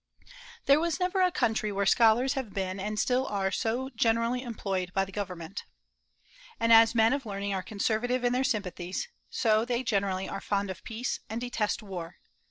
[0.65, 4.91] There never was a country where scholars have been and still are so generally employed
[4.93, 5.63] by Government.
[6.59, 10.71] And as men of learning are conservative in their sympathies, so they generally are fond
[10.71, 12.15] of peace and detest war.